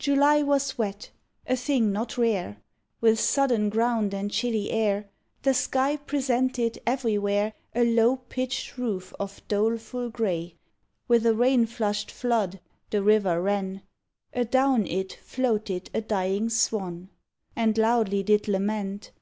[0.00, 1.12] July was wet,
[1.46, 2.56] a thing not rare
[3.00, 5.08] With sodden ground and chilly air;
[5.42, 10.56] The sky presented everywhere A low pitched roof of doleful grey;
[11.06, 12.58] With a rain flusht flood
[12.90, 13.82] the river ran;
[14.34, 17.10] Adown it floated a dying Swan,
[17.54, 19.12] And loudly did lament.